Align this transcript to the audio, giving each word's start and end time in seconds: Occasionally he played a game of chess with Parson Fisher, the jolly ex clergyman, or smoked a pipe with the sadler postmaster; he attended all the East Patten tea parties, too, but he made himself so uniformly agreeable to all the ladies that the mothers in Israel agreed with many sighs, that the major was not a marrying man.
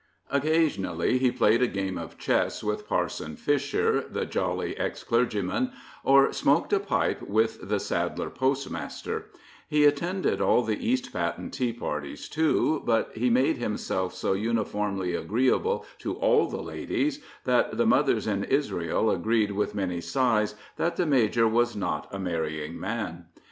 Occasionally 0.31 1.19
he 1.19 1.31
played 1.31 1.61
a 1.61 1.67
game 1.67 1.95
of 1.95 2.17
chess 2.17 2.63
with 2.63 2.87
Parson 2.87 3.35
Fisher, 3.35 4.03
the 4.09 4.25
jolly 4.25 4.75
ex 4.75 5.03
clergyman, 5.03 5.71
or 6.03 6.33
smoked 6.33 6.73
a 6.73 6.79
pipe 6.79 7.21
with 7.21 7.69
the 7.69 7.79
sadler 7.79 8.31
postmaster; 8.31 9.27
he 9.69 9.85
attended 9.85 10.41
all 10.41 10.63
the 10.63 10.83
East 10.83 11.13
Patten 11.13 11.51
tea 11.51 11.71
parties, 11.71 12.27
too, 12.27 12.81
but 12.83 13.11
he 13.15 13.29
made 13.29 13.57
himself 13.57 14.15
so 14.15 14.33
uniformly 14.33 15.13
agreeable 15.13 15.85
to 15.99 16.15
all 16.15 16.47
the 16.49 16.63
ladies 16.63 17.19
that 17.43 17.77
the 17.77 17.85
mothers 17.85 18.25
in 18.25 18.43
Israel 18.45 19.11
agreed 19.11 19.51
with 19.51 19.75
many 19.75 20.01
sighs, 20.01 20.55
that 20.77 20.95
the 20.95 21.05
major 21.05 21.47
was 21.47 21.75
not 21.75 22.07
a 22.11 22.17
marrying 22.17 22.79
man. 22.79 23.25